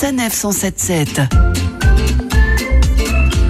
Sanef 0.00 0.32
177. 0.32 1.22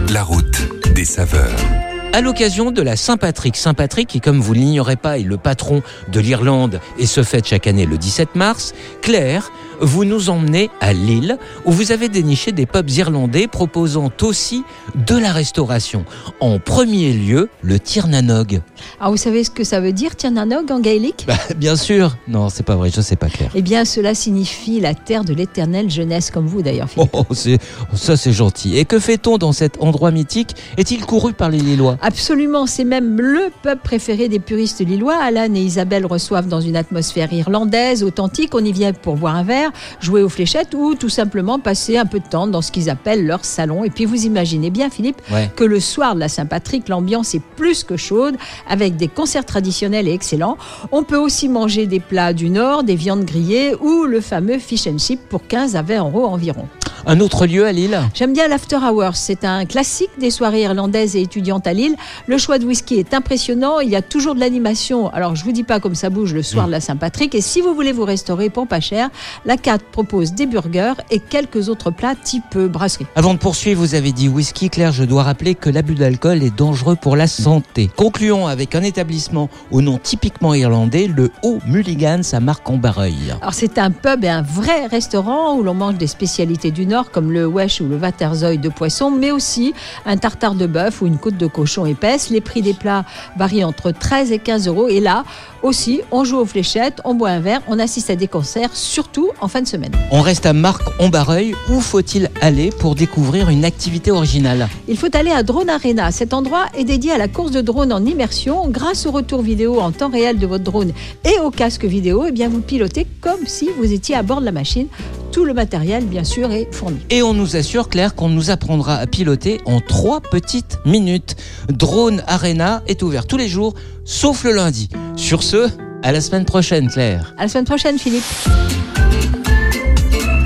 La 0.09 0.23
route 0.23 0.95
des 0.95 1.05
saveurs. 1.05 1.78
À 2.15 2.21
l'occasion 2.21 2.71
de 2.73 2.83
la 2.83 2.97
Saint-Patrick, 2.97 3.57
Saint-Patrick 3.57 4.09
qui, 4.09 4.21
comme 4.21 4.41
vous 4.41 4.53
l'ignorez 4.55 4.97
pas, 4.97 5.19
est 5.19 5.23
le 5.23 5.37
patron 5.37 5.83
de 6.11 6.21
l'Irlande 6.21 6.81
et 6.99 7.07
se 7.07 7.23
fête 7.23 7.47
chaque 7.47 7.67
année 7.67 7.87
le 7.87 7.99
17 7.99 8.35
mars, 8.35 8.73
Claire, 9.03 9.53
vous 9.81 10.05
nous 10.05 10.31
emmenez 10.31 10.71
à 10.81 10.93
Lille 10.93 11.39
où 11.65 11.71
vous 11.71 11.93
avez 11.93 12.09
déniché 12.09 12.51
des 12.51 12.67
pubs 12.67 12.91
irlandais 12.91 13.47
proposant 13.47 14.11
aussi 14.23 14.65
de 15.07 15.17
la 15.17 15.33
restauration. 15.33 16.05
En 16.41 16.59
premier 16.59 17.13
lieu, 17.13 17.49
le 17.63 17.79
Tirnanog. 17.79 18.55
Alors 18.55 18.63
Ah, 19.01 19.11
vous 19.11 19.17
savez 19.17 19.45
ce 19.45 19.51
que 19.51 19.63
ça 19.63 19.81
veut 19.81 19.93
dire 19.93 20.17
Tirnanog 20.17 20.73
en 20.73 20.81
gaélique? 20.81 21.25
Bah, 21.29 21.35
bien 21.57 21.77
sûr. 21.77 22.17
Non, 22.27 22.49
c'est 22.49 22.65
pas 22.65 22.75
vrai, 22.75 22.91
je 22.93 23.01
sais 23.01 23.17
pas 23.17 23.29
Claire. 23.29 23.53
Eh 23.55 23.63
bien 23.63 23.85
cela 23.85 24.15
signifie 24.15 24.81
la 24.81 24.95
terre 24.95 25.25
de 25.25 25.35
l'éternelle 25.35 25.91
jeunesse 25.91 26.31
comme 26.33 26.47
vous 26.47 26.63
d'ailleurs 26.63 26.89
Philippe. 26.89 27.11
Oh, 27.13 27.27
c'est, 27.33 27.59
ça 27.95 28.17
c'est 28.17 28.33
gentil. 28.33 28.77
Et 28.79 28.85
que 28.87 28.99
fait-on 28.99 29.39
dans 29.39 29.53
cet 29.53 29.81
endroit 29.81 30.11
mythique? 30.11 30.57
Est-il 30.79 31.05
couru 31.07 31.35
par 31.35 31.51
les 31.51 31.59
Lillois? 31.59 31.98
Absolument, 32.01 32.67
c'est 32.67 32.85
même 32.85 33.21
le 33.21 33.51
pub 33.63 33.79
préféré 33.81 34.29
des 34.29 34.39
puristes 34.39 34.81
lillois. 34.81 35.17
Alan 35.21 35.53
et 35.55 35.61
Isabelle 35.61 36.07
reçoivent 36.07 36.47
dans 36.47 36.61
une 36.61 36.77
atmosphère 36.77 37.33
irlandaise, 37.33 38.05
authentique. 38.05 38.55
On 38.55 38.65
y 38.65 38.71
vient 38.73 38.93
pour 38.93 39.17
boire 39.17 39.35
un 39.35 39.43
verre, 39.43 39.71
jouer 40.01 40.23
aux 40.23 40.29
fléchettes 40.29 40.75
ou 40.75 40.95
tout 40.95 41.09
simplement 41.09 41.59
passer 41.59 41.99
un 41.99 42.07
peu 42.07 42.21
de 42.21 42.29
temps 42.29 42.47
dans 42.47 42.63
ce 42.63 42.71
qu'ils 42.71 42.89
appellent 42.89 43.27
leur 43.27 43.45
salon. 43.45 43.83
Et 43.83 43.91
puis 43.91 44.05
vous 44.05 44.27
imaginez 44.27 44.71
bien, 44.71 44.91
Philippe, 44.91 45.21
Ouais. 45.33 45.51
que 45.57 45.65
le 45.65 45.81
soir 45.81 46.15
de 46.15 46.21
la 46.21 46.29
Saint-Patrick, 46.29 46.89
l'ambiance 46.89 47.35
est 47.35 47.43
plus 47.57 47.83
que 47.83 47.97
chaude, 47.97 48.37
avec 48.69 48.97
des 48.97 49.09
concerts 49.09 49.45
traditionnels 49.45 50.07
et 50.07 50.13
excellents. 50.13 50.57
On 50.93 51.03
peut 51.03 51.19
aussi 51.19 51.49
manger 51.49 51.87
des 51.87 52.01
plats 52.01 52.33
du 52.33 52.49
Nord, 52.49 52.85
des 52.85 52.95
viandes 52.95 53.25
grillées 53.25 53.75
ou 53.81 54.05
le 54.05 54.21
fameux 54.21 54.59
fish 54.59 54.87
and 54.87 54.99
chip 54.99 55.21
pour 55.29 55.47
15 55.49 55.75
à 55.75 55.83
20 55.83 55.99
euros 55.99 56.27
environ. 56.27 56.69
Un 57.11 57.21
autre 57.21 57.47
lieu 57.47 57.65
à 57.65 57.73
Lille 57.73 57.99
J'aime 58.13 58.35
bien 58.35 58.49
l'After 58.49 58.77
Hours. 58.77 59.17
C'est 59.17 59.47
un 59.47 59.65
classique 59.65 60.11
des 60.21 60.31
soirées 60.31 60.65
irlandaises 60.65 61.17
et 61.17 61.23
étudiantes 61.23 61.67
à 61.67 61.73
Lille. 61.73 61.97
Le 62.27 62.37
choix 62.37 62.59
de 62.59 62.67
whisky 62.67 62.97
est 62.97 63.15
impressionnant. 63.15 63.81
Il 63.81 63.89
y 63.89 63.97
a 63.97 64.03
toujours 64.03 64.35
de 64.35 64.41
l'animation. 64.41 65.09
Alors, 65.15 65.35
je 65.35 65.43
vous 65.43 65.53
dis 65.53 65.63
pas 65.63 65.81
comme 65.81 65.95
ça 65.95 66.11
bouge 66.11 66.35
le 66.35 66.43
soir 66.43 66.67
de 66.67 66.71
la 66.71 66.81
Saint-Patrick. 66.81 67.35
Et 67.35 67.41
si 67.41 67.63
vous 67.63 67.75
voulez 67.75 67.93
vous 67.93 68.05
restaurer 68.05 68.51
pour 68.51 68.67
pas 68.67 68.81
cher, 68.81 69.09
la 69.47 69.57
carte 69.57 69.85
propose 69.91 70.35
des 70.35 70.45
burgers 70.45 70.93
et 71.11 71.19
quelques 71.19 71.71
autres 71.71 71.91
plats 71.91 72.15
type 72.15 72.45
euh, 72.57 72.69
brasserie. 72.69 73.07
Avant 73.17 73.33
de 73.33 73.39
poursuivre, 73.39 73.81
vous 73.81 73.95
avez 73.95 74.13
dit 74.13 74.29
whisky, 74.29 74.69
Claire, 74.69 74.93
je 74.93 75.05
dois 75.05 75.23
rappeler 75.23 75.55
que 75.55 75.71
l'abus 75.71 75.95
d'alcool 75.95 76.43
est 76.43 76.55
dangereux 76.55 76.97
pour 76.97 77.17
la 77.17 77.27
santé. 77.27 77.89
Concluons 77.97 78.49
avec 78.49 78.75
un 78.75 78.83
établissement 78.83 79.49
au 79.71 79.81
nom 79.81 79.97
typiquement 79.97 80.53
irlandais, 80.53 81.07
le 81.07 81.31
Haut 81.43 81.61
Mulligans 81.67 82.21
à 82.35 82.41
Marc-en-Barreuil. 82.41 83.35
Alors, 83.41 83.55
c'est 83.55 83.79
un 83.79 83.93
pub 83.93 84.25
et 84.25 84.29
un 84.29 84.43
vrai 84.43 84.85
restaurant 84.89 85.57
où 85.57 85.63
l'on 85.63 85.73
mange 85.73 85.97
des 85.97 86.07
spécialités 86.07 86.71
du 86.71 86.85
Nord 86.85 86.98
comme 87.07 87.33
le 87.33 87.47
wesh 87.47 87.81
ou 87.81 87.89
le 87.89 87.97
waterzooi 87.97 88.57
de 88.57 88.69
poisson, 88.69 89.11
mais 89.11 89.31
aussi 89.31 89.75
un 90.07 90.17
tartare 90.17 90.55
de 90.55 90.67
bœuf 90.67 91.03
ou 91.03 91.07
une 91.07 91.19
côte 91.19 91.37
de 91.37 91.47
cochon 91.47 91.87
épaisse. 91.87 92.31
Les 92.31 92.41
prix 92.41 92.63
des 92.63 92.75
plats 92.75 93.05
varient 93.37 93.65
entre 93.65 93.91
13 93.91 94.33
et 94.33 94.39
15 94.39 94.69
euros. 94.69 94.89
Et 94.89 95.01
là 95.01 95.25
aussi, 95.63 96.01
on 96.13 96.25
joue 96.25 96.39
aux 96.39 96.45
fléchettes, 96.45 97.01
on 97.05 97.15
boit 97.15 97.31
un 97.31 97.41
verre, 97.41 97.61
on 97.69 97.79
assiste 97.79 98.11
à 98.11 98.17
des 98.17 98.29
concerts, 98.29 98.71
surtout 98.75 99.31
en 99.41 99.49
fin 99.49 99.61
de 99.61 99.67
semaine. 99.67 99.93
On 100.11 100.21
reste 100.21 100.47
à 100.47 100.53
Marc-en-Barreuil. 100.53 101.55
Où 101.71 101.81
faut-il 101.81 102.31
aller 102.41 102.71
pour 102.71 102.95
découvrir 102.95 103.49
une 103.49 103.65
activité 103.65 104.11
originale? 104.11 104.69
Il 104.87 104.97
faut 104.97 105.15
aller 105.17 105.31
à 105.31 105.43
Drone 105.43 105.71
Arena. 105.71 106.11
Cet 106.11 106.33
endroit 106.35 106.67
est 106.77 106.85
dédié 106.85 107.13
à 107.13 107.19
la 107.19 107.29
course 107.29 107.51
de 107.51 107.61
drone 107.61 107.93
en 107.93 108.05
immersion. 108.05 108.69
Grâce 108.69 109.07
au 109.07 109.11
retour 109.11 109.43
vidéo 109.43 109.81
en 109.81 109.91
temps 109.93 110.11
réel 110.11 110.39
de 110.39 110.47
votre 110.47 110.65
drone 110.65 110.93
et 111.25 111.39
au 111.41 111.51
casque 111.51 111.85
vidéo, 111.85 112.25
eh 112.29 112.33
bien 112.33 112.49
vous 112.49 112.61
pilotez 112.61 113.07
comme 113.21 113.47
si 113.47 113.69
vous 113.79 113.93
étiez 113.93 114.15
à 114.15 114.23
bord 114.23 114.41
de 114.41 114.47
la 114.47 114.53
machine. 114.53 114.87
Tout 115.33 115.45
le 115.45 115.55
matériel, 115.55 116.05
bien 116.05 116.25
sûr, 116.25 116.51
est 116.53 116.73
fourni. 116.73 116.99
Et 117.11 117.23
on 117.23 117.35
nous 117.35 117.57
assure, 117.57 117.89
Claire, 117.89 118.15
qu'on 118.15 118.29
nous 118.29 118.51
apprendra 118.51 118.97
à 118.97 119.07
piloter 119.07 119.61
en 119.67 119.81
trois 119.81 120.21
petites 120.21 120.79
minutes. 120.85 121.37
Drone 121.69 122.23
Arena 122.27 122.83
est 122.87 123.03
ouvert 123.03 123.27
tous 123.27 123.37
les 123.37 123.49
jours, 123.49 123.75
sauf 124.05 124.45
le 124.45 124.53
lundi. 124.53 124.89
Sur 125.17 125.43
ce, 125.43 125.69
à 126.03 126.13
la 126.13 126.21
semaine 126.21 126.45
prochaine, 126.45 126.89
Claire. 126.89 127.35
À 127.39 127.43
la 127.43 127.49
semaine 127.49 127.65
prochaine, 127.65 127.99
Philippe. 127.99 128.25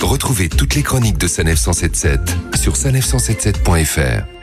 Retrouvez 0.00 0.48
toutes 0.48 0.74
les 0.74 0.82
chroniques 0.82 1.16
de 1.16 1.26
Sanef 1.26 1.58
177 1.58 2.20
sur 2.54 2.74
sanef177.fr. 2.74 4.41